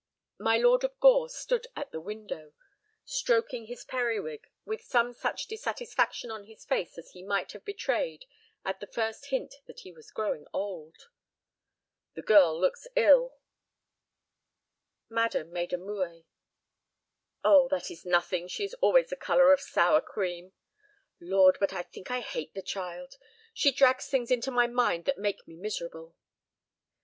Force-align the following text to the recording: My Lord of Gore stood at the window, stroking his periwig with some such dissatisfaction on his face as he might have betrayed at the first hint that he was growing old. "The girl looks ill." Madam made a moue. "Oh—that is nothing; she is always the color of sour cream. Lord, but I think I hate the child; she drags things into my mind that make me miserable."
My 0.39 0.57
Lord 0.57 0.83
of 0.83 0.99
Gore 0.99 1.29
stood 1.29 1.67
at 1.75 1.91
the 1.91 2.01
window, 2.01 2.53
stroking 3.05 3.67
his 3.67 3.85
periwig 3.85 4.47
with 4.65 4.81
some 4.81 5.13
such 5.13 5.45
dissatisfaction 5.45 6.31
on 6.31 6.45
his 6.45 6.65
face 6.65 6.97
as 6.97 7.11
he 7.11 7.21
might 7.21 7.51
have 7.51 7.63
betrayed 7.63 8.25
at 8.65 8.79
the 8.79 8.87
first 8.87 9.27
hint 9.27 9.53
that 9.67 9.81
he 9.81 9.91
was 9.91 10.09
growing 10.09 10.47
old. 10.53 11.07
"The 12.15 12.23
girl 12.23 12.59
looks 12.59 12.87
ill." 12.95 13.35
Madam 15.07 15.51
made 15.51 15.71
a 15.71 15.77
moue. 15.77 16.25
"Oh—that 17.43 17.91
is 17.91 18.03
nothing; 18.03 18.47
she 18.47 18.63
is 18.63 18.73
always 18.81 19.09
the 19.11 19.15
color 19.15 19.53
of 19.53 19.61
sour 19.61 20.01
cream. 20.01 20.53
Lord, 21.19 21.57
but 21.59 21.73
I 21.73 21.83
think 21.83 22.09
I 22.09 22.21
hate 22.21 22.55
the 22.55 22.63
child; 22.63 23.19
she 23.53 23.71
drags 23.71 24.07
things 24.09 24.31
into 24.31 24.49
my 24.49 24.65
mind 24.65 25.05
that 25.05 25.19
make 25.19 25.47
me 25.47 25.57
miserable." 25.57 26.15